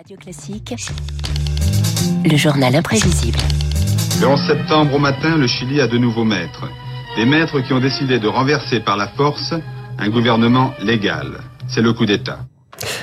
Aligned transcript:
Radio 0.00 0.16
Classique, 0.16 0.74
le 2.24 2.36
journal 2.38 2.74
imprévisible. 2.74 3.38
Le 4.18 4.28
11 4.28 4.46
septembre 4.46 4.94
au 4.94 4.98
matin, 4.98 5.36
le 5.36 5.46
Chili 5.46 5.78
a 5.78 5.88
de 5.88 5.98
nouveaux 5.98 6.24
maîtres. 6.24 6.70
Des 7.16 7.26
maîtres 7.26 7.60
qui 7.60 7.74
ont 7.74 7.80
décidé 7.80 8.18
de 8.18 8.26
renverser 8.26 8.80
par 8.80 8.96
la 8.96 9.08
force 9.08 9.52
un 9.98 10.08
gouvernement 10.08 10.72
légal. 10.80 11.40
C'est 11.68 11.82
le 11.82 11.92
coup 11.92 12.06
d'État. 12.06 12.38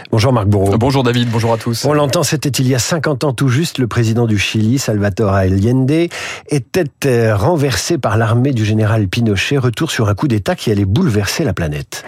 Bonjour 0.10 0.34
Marc 0.34 0.48
Bourreau. 0.48 0.76
Bonjour 0.80 1.04
David, 1.04 1.30
bonjour 1.30 1.54
à 1.54 1.58
tous. 1.58 1.86
On 1.86 1.94
l'entend, 1.94 2.24
c'était 2.24 2.50
il 2.50 2.68
y 2.68 2.74
a 2.74 2.80
50 2.80 3.26
ans 3.26 3.34
tout 3.34 3.50
juste, 3.50 3.78
le 3.78 3.86
président 3.86 4.26
du 4.26 4.40
Chili, 4.40 4.80
Salvatore 4.80 5.34
Allende, 5.34 6.10
était 6.50 6.86
euh, 7.06 7.36
renversé 7.36 8.00
par 8.00 8.18
l'armée 8.18 8.54
du 8.54 8.66
général 8.66 9.08
Pinochet, 9.08 9.60
retour 9.60 9.92
sur 9.92 10.10
un 10.10 10.16
coup 10.16 10.28
d'État 10.28 10.56
qui 10.56 10.72
allait 10.72 10.86
bouleverser 10.86 11.44
la 11.44 11.54
planète. 11.54 12.04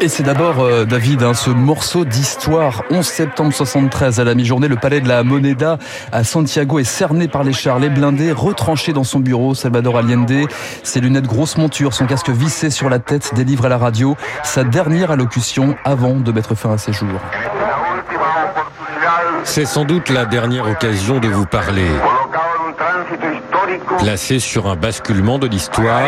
Et 0.00 0.08
c'est 0.08 0.22
d'abord, 0.22 0.60
euh, 0.60 0.84
David, 0.84 1.22
hein, 1.22 1.34
ce 1.34 1.50
morceau 1.50 2.04
d'histoire. 2.04 2.82
11 2.90 3.06
septembre 3.06 3.52
73, 3.52 4.18
à 4.20 4.24
la 4.24 4.34
mi-journée, 4.34 4.68
le 4.68 4.76
palais 4.76 5.00
de 5.00 5.08
la 5.08 5.22
Moneda 5.22 5.78
à 6.10 6.24
Santiago 6.24 6.78
est 6.78 6.84
cerné 6.84 7.28
par 7.28 7.44
les 7.44 7.52
chars, 7.52 7.78
les 7.78 7.88
blindés, 7.88 8.32
retranchés 8.32 8.92
dans 8.92 9.04
son 9.04 9.20
bureau. 9.20 9.54
Salvador 9.54 9.98
Allende, 9.98 10.48
ses 10.82 11.00
lunettes 11.00 11.26
grosse 11.26 11.56
monture, 11.56 11.94
son 11.94 12.06
casque 12.06 12.30
vissé 12.30 12.70
sur 12.70 12.90
la 12.90 12.98
tête, 12.98 13.32
délivre 13.34 13.66
à 13.66 13.68
la 13.68 13.78
radio 13.78 14.16
sa 14.42 14.64
dernière 14.64 15.10
allocution 15.10 15.76
avant 15.84 16.14
de 16.14 16.32
mettre 16.32 16.54
fin 16.54 16.72
à 16.72 16.78
ses 16.78 16.92
jours. 16.92 17.20
C'est 19.44 19.66
sans 19.66 19.84
doute 19.84 20.08
la 20.08 20.24
dernière 20.24 20.66
occasion 20.66 21.18
de 21.18 21.28
vous 21.28 21.46
parler. 21.46 21.88
Placé 23.98 24.38
sur 24.38 24.66
un 24.66 24.76
basculement 24.76 25.38
de 25.38 25.46
l'histoire, 25.46 26.02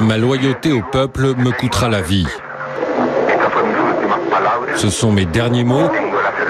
ma 0.00 0.16
loyauté 0.16 0.72
au 0.72 0.82
peuple 0.82 1.34
me 1.36 1.50
coûtera 1.50 1.88
la 1.88 2.00
vie. 2.00 2.26
Ce 4.76 4.90
sont 4.90 5.12
mes 5.12 5.26
derniers 5.26 5.64
mots 5.64 5.90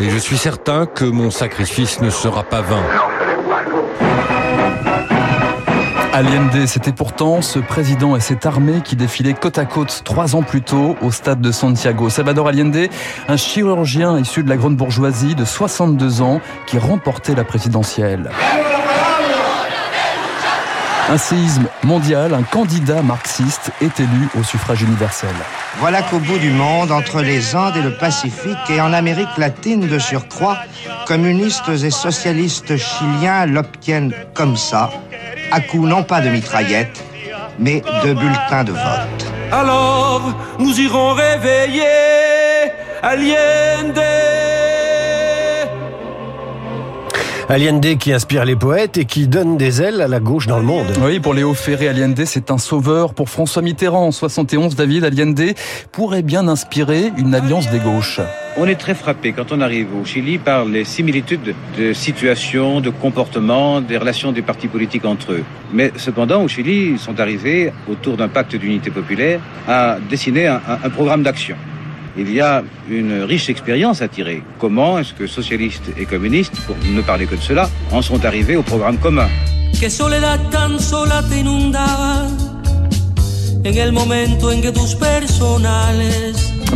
et 0.00 0.08
je 0.08 0.18
suis 0.18 0.38
certain 0.38 0.86
que 0.86 1.04
mon 1.04 1.30
sacrifice 1.30 2.00
ne 2.00 2.10
sera 2.10 2.42
pas 2.42 2.60
vain. 2.60 2.82
Allende, 6.12 6.66
c'était 6.66 6.92
pourtant 6.92 7.40
ce 7.40 7.58
président 7.58 8.16
et 8.16 8.20
cette 8.20 8.44
armée 8.44 8.82
qui 8.84 8.96
défilaient 8.96 9.32
côte 9.32 9.58
à 9.58 9.64
côte 9.64 10.02
trois 10.04 10.36
ans 10.36 10.42
plus 10.42 10.60
tôt 10.60 10.96
au 11.02 11.10
stade 11.10 11.40
de 11.40 11.52
Santiago. 11.52 12.10
Salvador 12.10 12.48
Allende, 12.48 12.88
un 13.28 13.36
chirurgien 13.36 14.18
issu 14.18 14.42
de 14.42 14.48
la 14.48 14.56
grande 14.56 14.76
bourgeoisie 14.76 15.34
de 15.34 15.44
62 15.44 16.20
ans 16.20 16.40
qui 16.66 16.78
remportait 16.78 17.34
la 17.34 17.44
présidentielle. 17.44 18.30
Un 21.08 21.18
séisme 21.18 21.66
mondial, 21.82 22.34
un 22.34 22.42
candidat 22.42 23.02
marxiste 23.02 23.72
est 23.80 23.98
élu 23.98 24.28
au 24.38 24.42
suffrage 24.42 24.82
universel. 24.82 25.30
Voilà 25.78 26.02
qu'au 26.02 26.18
bout 26.18 26.38
du 26.38 26.50
monde, 26.50 26.92
entre 26.92 27.20
les 27.20 27.56
Andes 27.56 27.76
et 27.76 27.82
le 27.82 27.94
Pacifique, 27.96 28.58
et 28.68 28.80
en 28.80 28.92
Amérique 28.92 29.36
latine 29.38 29.88
de 29.88 29.98
surcroît, 29.98 30.58
communistes 31.06 31.68
et 31.68 31.90
socialistes 31.90 32.76
chiliens 32.76 33.46
l'obtiennent 33.46 34.12
comme 34.34 34.56
ça, 34.56 34.90
à 35.50 35.60
coup 35.60 35.86
non 35.86 36.02
pas 36.02 36.20
de 36.20 36.28
mitraillettes, 36.28 37.02
mais 37.58 37.82
de 38.04 38.12
bulletins 38.12 38.64
de 38.64 38.72
vote. 38.72 39.32
Alors, 39.50 40.22
nous 40.58 40.78
irons 40.78 41.14
réveiller 41.14 41.82
Allende. 43.02 44.19
Allende 47.50 47.98
qui 47.98 48.12
inspire 48.12 48.44
les 48.44 48.54
poètes 48.54 48.96
et 48.96 49.04
qui 49.04 49.26
donne 49.26 49.56
des 49.56 49.82
ailes 49.82 50.00
à 50.00 50.06
la 50.06 50.20
gauche 50.20 50.46
dans 50.46 50.58
le 50.58 50.62
monde. 50.62 50.86
Oui, 51.02 51.18
pour 51.18 51.34
Léo 51.34 51.52
Ferré, 51.52 51.88
Allende, 51.88 52.24
c'est 52.24 52.52
un 52.52 52.58
sauveur. 52.58 53.12
Pour 53.12 53.28
François 53.28 53.60
Mitterrand, 53.60 54.06
en 54.06 54.12
71, 54.12 54.76
David 54.76 55.02
Allende 55.02 55.54
pourrait 55.90 56.22
bien 56.22 56.46
inspirer 56.46 57.10
une 57.18 57.34
alliance 57.34 57.68
des 57.68 57.80
gauches. 57.80 58.20
On 58.56 58.68
est 58.68 58.76
très 58.76 58.94
frappé 58.94 59.32
quand 59.32 59.50
on 59.50 59.60
arrive 59.60 59.88
au 60.00 60.04
Chili 60.04 60.38
par 60.38 60.64
les 60.64 60.84
similitudes 60.84 61.56
de 61.76 61.92
situation, 61.92 62.80
de 62.80 62.90
comportement, 62.90 63.80
des 63.80 63.96
relations 63.96 64.30
des 64.30 64.42
partis 64.42 64.68
politiques 64.68 65.04
entre 65.04 65.32
eux. 65.32 65.44
Mais 65.72 65.90
cependant, 65.96 66.44
au 66.44 66.46
Chili, 66.46 66.90
ils 66.92 67.00
sont 67.00 67.18
arrivés, 67.18 67.72
autour 67.90 68.16
d'un 68.16 68.28
pacte 68.28 68.54
d'unité 68.54 68.92
populaire, 68.92 69.40
à 69.66 69.98
dessiner 70.08 70.46
un, 70.46 70.60
un 70.84 70.90
programme 70.90 71.24
d'action 71.24 71.56
il 72.20 72.32
y 72.32 72.40
a 72.40 72.62
une 72.90 73.22
riche 73.22 73.48
expérience 73.48 74.02
à 74.02 74.08
tirer. 74.08 74.42
Comment 74.58 74.98
est-ce 74.98 75.14
que 75.14 75.26
socialistes 75.26 75.90
et 75.98 76.04
communistes, 76.04 76.60
pour 76.66 76.76
ne 76.92 77.00
parler 77.00 77.26
que 77.26 77.34
de 77.34 77.40
cela, 77.40 77.70
en 77.92 78.02
sont 78.02 78.24
arrivés 78.24 78.56
au 78.56 78.62
programme 78.62 78.98
commun 78.98 79.28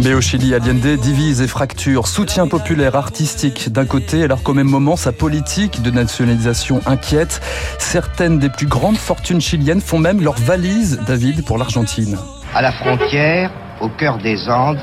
mais 0.03 0.15
au 0.15 0.21
Chili, 0.21 0.55
Allende 0.55 0.97
divise 1.01 1.41
et 1.43 1.47
fracture, 1.47 2.09
soutien 2.09 2.47
populaire, 2.47 2.97
artistique 2.97 3.71
d'un 3.71 3.85
côté, 3.85 4.23
alors 4.25 4.43
qu'au 4.43 4.55
même 4.55 4.69
moment, 4.69 4.97
sa 4.97 5.13
politique 5.13 5.83
de 5.83 5.91
nationalisation 5.91 6.81
inquiète. 6.87 7.41
Certaines 7.79 8.39
des 8.39 8.49
plus 8.49 8.67
grandes 8.67 8.97
fortunes 8.97 9.41
chiliennes 9.41 9.81
font 9.81 9.99
même 9.99 10.23
leur 10.23 10.35
valise, 10.35 11.01
David, 11.07 11.45
pour 11.45 11.59
l'Argentine. 11.59 12.17
À 12.55 12.63
la 12.63 12.73
frontière, 12.73 13.51
au 13.81 13.89
cœur 13.89 14.19
des 14.19 14.49
Andes, 14.49 14.81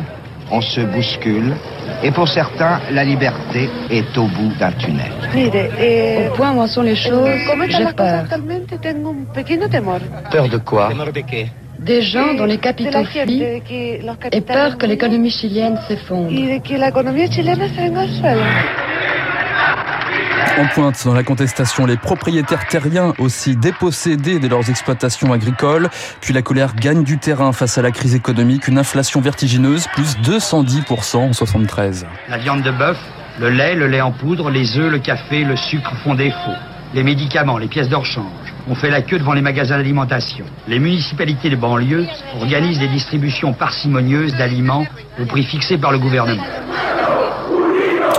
on 0.51 0.61
se 0.61 0.81
bouscule. 0.81 1.53
Et 2.03 2.11
pour 2.11 2.27
certains, 2.27 2.79
la 2.91 3.03
liberté 3.03 3.69
est 3.89 4.17
au 4.17 4.27
bout 4.27 4.51
d'un 4.59 4.71
tunnel. 4.73 5.11
Au 6.29 6.35
point 6.35 6.51
où 6.51 6.59
en 6.59 6.67
sont 6.67 6.81
les 6.81 6.95
choses, 6.95 7.29
j'ai 7.69 7.85
peur. 7.93 8.25
Peur 10.31 10.49
de 10.49 10.57
quoi? 10.57 10.89
Des 11.79 12.01
gens 12.03 12.35
dont 12.35 12.45
les 12.45 12.59
capitaux 12.59 13.03
fuient 13.05 13.43
et 14.31 14.41
peur 14.41 14.77
que 14.77 14.85
l'économie 14.85 15.31
chilienne 15.31 15.79
s'effondre. 15.87 16.29
En 20.57 20.67
pointe 20.67 21.05
dans 21.05 21.13
la 21.13 21.23
contestation, 21.23 21.85
les 21.85 21.97
propriétaires 21.97 22.67
terriens 22.67 23.13
aussi 23.19 23.55
dépossédés 23.55 24.39
de 24.39 24.47
leurs 24.47 24.69
exploitations 24.69 25.31
agricoles. 25.33 25.89
Puis 26.19 26.33
la 26.33 26.41
colère 26.41 26.75
gagne 26.75 27.03
du 27.03 27.17
terrain 27.17 27.51
face 27.51 27.77
à 27.77 27.81
la 27.81 27.91
crise 27.91 28.15
économique, 28.15 28.67
une 28.67 28.77
inflation 28.77 29.21
vertigineuse, 29.21 29.87
plus 29.93 30.17
210% 30.17 31.17
en 31.17 31.33
73. 31.33 32.05
La 32.29 32.37
viande 32.37 32.63
de 32.63 32.71
bœuf, 32.71 32.97
le 33.39 33.49
lait, 33.49 33.75
le 33.75 33.87
lait 33.87 34.01
en 34.01 34.11
poudre, 34.11 34.49
les 34.49 34.77
œufs, 34.77 34.91
le 34.91 34.99
café, 34.99 35.43
le 35.43 35.55
sucre 35.55 35.95
font 36.03 36.15
défaut. 36.15 36.57
Les 36.93 37.03
médicaments, 37.03 37.57
les 37.57 37.67
pièces 37.67 37.87
d'or 37.87 38.05
change. 38.05 38.25
On 38.67 38.75
fait 38.75 38.89
la 38.89 39.01
queue 39.01 39.17
devant 39.17 39.33
les 39.33 39.41
magasins 39.41 39.77
d'alimentation. 39.77 40.45
Les 40.67 40.77
municipalités 40.79 41.49
de 41.49 41.55
banlieue 41.55 42.05
organisent 42.35 42.79
des 42.79 42.89
distributions 42.89 43.53
parcimonieuses 43.53 44.35
d'aliments 44.35 44.85
au 45.19 45.25
prix 45.25 45.43
fixé 45.43 45.77
par 45.77 45.91
le 45.91 45.99
gouvernement. 45.99 46.43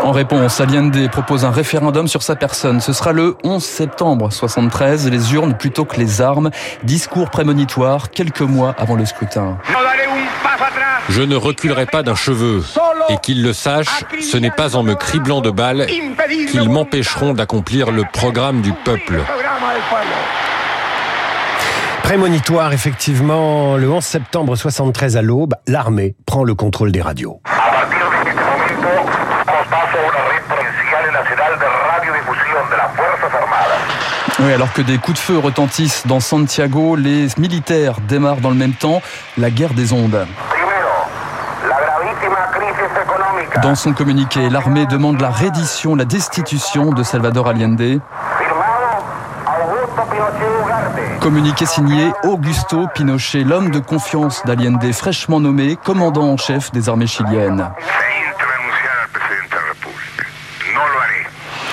En 0.02 0.10
réponse, 0.10 0.60
Allende 0.60 1.08
propose 1.10 1.44
un 1.44 1.50
référendum 1.50 2.08
sur 2.08 2.22
sa 2.22 2.34
personne. 2.34 2.80
Ce 2.80 2.92
sera 2.92 3.12
le 3.12 3.36
11 3.44 3.62
septembre 3.62 4.32
73, 4.32 5.08
les 5.08 5.34
urnes 5.34 5.54
plutôt 5.54 5.84
que 5.84 5.96
les 5.96 6.20
armes. 6.20 6.50
Discours 6.82 7.30
prémonitoire 7.30 8.10
quelques 8.10 8.40
mois 8.40 8.74
avant 8.78 8.96
le 8.96 9.04
scrutin. 9.06 9.58
Je 11.08 11.22
ne 11.22 11.36
reculerai 11.36 11.86
pas 11.86 12.02
d'un 12.02 12.14
cheveu. 12.14 12.64
Et 13.10 13.16
qu'ils 13.18 13.42
le 13.42 13.52
sachent, 13.52 14.04
ce 14.20 14.36
n'est 14.36 14.50
pas 14.50 14.76
en 14.76 14.82
me 14.82 14.94
criblant 14.94 15.40
de 15.40 15.50
balles 15.50 15.86
qu'ils 16.50 16.68
m'empêcheront 16.68 17.34
d'accomplir 17.34 17.90
le 17.90 18.04
programme 18.12 18.60
du 18.60 18.72
peuple. 18.72 19.20
Prémonitoire, 22.02 22.72
effectivement, 22.72 23.76
le 23.76 23.90
11 23.90 24.04
septembre 24.04 24.56
73 24.56 25.16
à 25.16 25.22
l'aube, 25.22 25.54
l'armée 25.66 26.14
prend 26.26 26.44
le 26.44 26.54
contrôle 26.54 26.92
des 26.92 27.00
radios. 27.00 27.40
Oui, 34.44 34.52
alors 34.52 34.72
que 34.72 34.82
des 34.82 34.98
coups 34.98 35.18
de 35.18 35.22
feu 35.22 35.38
retentissent 35.38 36.04
dans 36.06 36.18
Santiago, 36.18 36.96
les 36.96 37.28
militaires 37.38 38.00
démarrent 38.08 38.40
dans 38.40 38.50
le 38.50 38.56
même 38.56 38.72
temps 38.72 39.00
la 39.38 39.50
guerre 39.50 39.72
des 39.72 39.92
ondes. 39.92 40.26
Dans 43.62 43.76
son 43.76 43.92
communiqué, 43.92 44.50
l'armée 44.50 44.86
demande 44.86 45.20
la 45.20 45.30
reddition, 45.30 45.94
la 45.94 46.04
destitution 46.04 46.90
de 46.90 47.04
Salvador 47.04 47.46
Allende. 47.46 48.00
Communiqué 51.20 51.64
signé 51.64 52.12
Augusto 52.24 52.88
Pinochet, 52.92 53.44
l'homme 53.44 53.70
de 53.70 53.78
confiance 53.78 54.42
d'Allende, 54.44 54.92
fraîchement 54.92 55.38
nommé 55.38 55.76
commandant 55.76 56.32
en 56.32 56.36
chef 56.36 56.72
des 56.72 56.88
armées 56.88 57.06
chiliennes. 57.06 57.70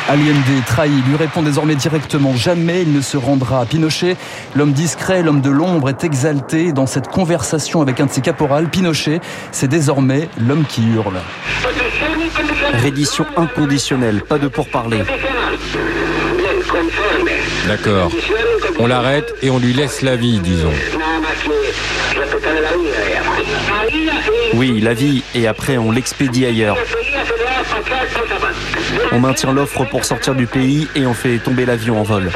Allende 0.10 0.64
trahi, 0.66 0.90
lui 1.08 1.16
répond 1.16 1.44
désormais 1.44 1.76
directement 1.76 2.36
jamais 2.36 2.82
il 2.82 2.92
ne 2.94 3.02
se 3.02 3.16
rendra 3.16 3.62
à 3.62 3.66
Pinochet. 3.66 4.18
L'homme 4.56 4.74
discret, 4.74 5.22
l'homme 5.22 5.42
de 5.42 5.52
l'ombre 5.52 5.88
est 5.90 6.04
exalté 6.04 6.72
dans 6.72 6.88
cette 6.88 7.10
conversation 7.10 7.80
avec 7.84 8.00
un 8.00 8.08
de 8.08 8.12
ses 8.12 8.22
caporals. 8.22 8.70
Pinochet, 8.70 9.22
c'est 9.52 9.68
désormais 9.68 10.28
l'homme 10.40 10.66
qui 10.68 10.82
hurle. 10.84 11.20
Reddition 12.84 13.28
inconditionnelle, 13.38 14.24
pas 14.24 14.40
de 14.40 14.48
pourparler. 14.48 15.04
D'accord. 17.68 18.12
On 18.80 18.88
l'arrête 18.88 19.36
et 19.44 19.52
on 19.52 19.60
lui 19.60 19.74
laisse 19.74 20.02
la 20.02 20.16
vie, 20.16 20.40
disons. 20.40 20.74
Oui, 24.56 24.82
la 24.82 24.96
vie, 24.96 25.22
et 25.36 25.46
après 25.46 25.78
on 25.78 25.92
l'expédie 25.92 26.48
ailleurs. 26.48 26.78
On 29.12 29.20
maintient 29.20 29.54
l'offre 29.54 29.86
pour 29.86 30.06
sortir 30.06 30.36
du 30.36 30.48
pays 30.48 30.88
et 30.96 31.06
on 31.06 31.14
fait 31.14 31.38
tomber 31.40 31.66
l'avion 31.66 32.00
en 32.00 32.04
vol. 32.04 32.30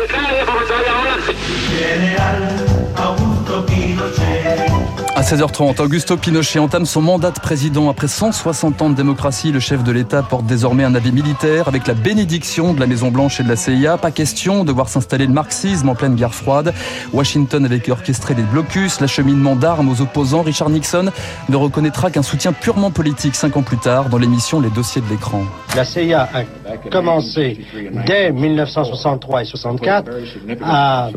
16h30, 5.24 5.82
Augusto 5.82 6.18
Pinochet 6.18 6.60
entame 6.60 6.86
son 6.86 7.02
mandat 7.02 7.32
de 7.32 7.40
président. 7.40 7.90
Après 7.90 8.10
160 8.10 8.82
ans 8.82 8.90
de 8.90 8.96
démocratie, 8.96 9.54
le 9.54 9.62
chef 9.62 9.82
de 9.82 9.92
l'État 9.94 10.22
porte 10.22 10.46
désormais 10.46 10.84
un 10.84 10.96
avis 10.96 11.14
militaire 11.14 11.70
avec 11.70 11.88
la 11.88 11.94
bénédiction 11.94 12.74
de 12.74 12.80
la 12.82 12.88
Maison-Blanche 12.88 13.40
et 13.40 13.44
de 13.44 13.48
la 13.48 13.56
CIA. 13.56 13.98
Pas 13.98 14.12
question 14.12 14.66
de 14.66 14.72
voir 14.74 14.90
s'installer 14.90 15.26
le 15.26 15.32
marxisme 15.32 15.88
en 15.88 15.96
pleine 15.96 16.16
guerre 16.16 16.36
froide. 16.36 16.74
Washington 17.14 17.64
avait 17.64 17.90
orchestré 17.90 18.34
les 18.34 18.44
blocus, 18.44 19.00
l'acheminement 19.00 19.56
d'armes 19.56 19.88
aux 19.88 20.02
opposants. 20.02 20.42
Richard 20.42 20.70
Nixon 20.70 21.10
ne 21.48 21.56
reconnaîtra 21.56 22.12
qu'un 22.12 22.24
soutien 22.24 22.52
purement 22.52 22.92
politique 22.92 23.36
cinq 23.36 23.56
ans 23.56 23.64
plus 23.64 23.78
tard 23.78 24.10
dans 24.10 24.18
l'émission 24.18 24.60
Les 24.60 24.72
dossiers 24.72 25.02
de 25.02 25.10
l'écran. 25.10 25.44
La 25.78 25.86
CIA 25.86 26.28
a 26.34 26.78
commencé 26.92 27.66
dès 28.06 28.32
1963 28.34 29.44
et 29.44 29.46
64 29.46 30.12
à 30.62 31.10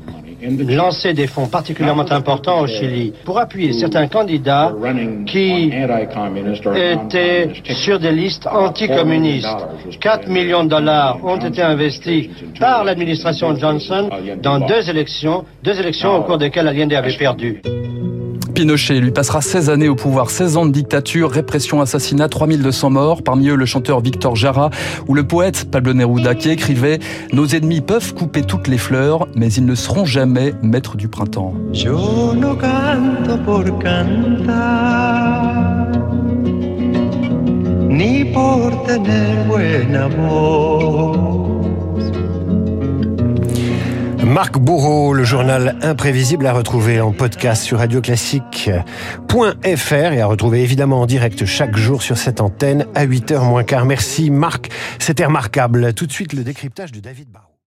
lancer 0.43 1.15
des 1.15 1.27
fonds 1.27 1.47
particulièrement 1.47 2.11
importants 2.11 2.61
au 2.61 2.67
Chili 2.67 3.13
pour 3.25 3.39
appuyer 3.39 3.73
certains 3.73 4.09
candidats 4.09 4.73
qui 5.27 5.73
étaient 6.75 7.51
sur 7.71 7.99
des 7.99 8.13
listes 8.13 8.47
anticommunistes. 8.47 9.67
4 10.01 10.29
millions 10.29 10.65
de 10.65 10.71
dollars 10.71 11.19
ont 11.25 11.39
été 11.39 11.63
investis 11.63 12.29
par 12.59 12.85
l'administration 12.85 13.57
Johnson 13.57 14.11
dans 14.43 14.61
deux 14.61 14.89
élections, 14.91 15.45
deux 15.63 15.79
élections 15.79 16.17
au 16.17 16.23
cours 16.23 16.39
desquelles 16.39 16.69
Allende 16.69 16.93
avait 16.93 17.17
perdu. 17.17 17.63
Pinochet. 18.57 19.01
Lui 19.01 19.11
passera 19.11 19.43
16 19.43 19.69
années 19.69 19.91
au 19.91 19.95
pouvoir, 19.95 20.31
16 20.31 20.57
ans 20.57 20.65
de 20.65 20.71
dictature, 20.71 21.31
répression, 21.31 21.83
assassinat, 21.83 22.31
3200 22.31 22.89
morts, 22.89 23.23
parmi 23.23 23.49
eux 23.49 23.55
le 23.55 23.67
chanteur 23.67 24.01
Victor 24.01 24.35
Jara 24.35 24.71
ou 25.07 25.15
le 25.15 25.25
poète 25.25 25.71
Pablo 25.71 25.93
Neruda 25.93 26.35
qui 26.35 26.49
écrivait 26.49 26.99
«Nos 27.35 27.47
ennemis 27.49 27.83
peuvent 27.83 28.15
couper 28.15 28.41
toutes 28.41 28.67
les 28.67 28.79
fleurs, 28.79 29.29
mais 29.37 29.53
ils 29.53 29.67
ne 29.67 29.75
seront 29.75 30.07
jamais 30.07 30.55
maîtres 30.63 30.97
du 30.97 31.09
printemps». 31.09 31.53
Marc 44.27 44.59
Bourreau, 44.59 45.15
le 45.15 45.23
journal 45.23 45.79
imprévisible 45.83 46.49
à 46.49 46.53
retrouver 46.53 47.01
en 47.01 47.13
podcast 47.13 47.63
sur 47.63 47.79
radioclassique.fr 47.79 49.93
et 49.93 50.21
à 50.21 50.27
retrouver 50.27 50.65
évidemment 50.65 51.03
en 51.03 51.07
direct 51.07 51.45
chaque 51.45 51.77
jour 51.77 52.03
sur 52.03 52.19
cette 52.19 52.41
antenne 52.41 52.87
à 52.97 53.07
8h 53.07 53.45
moins 53.45 53.63
quart. 53.63 53.87
Merci 53.87 54.31
Marc, 54.31 54.71
c'était 54.99 55.25
remarquable. 55.25 55.95
Tout 55.95 56.07
de 56.07 56.13
suite 56.13 56.33
le 56.33 56.43
décryptage 56.43 56.91
de 56.91 56.99
David 56.99 57.31
Barrault. 57.31 57.56